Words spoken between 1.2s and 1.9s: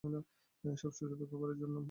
খাবারের জন্যে।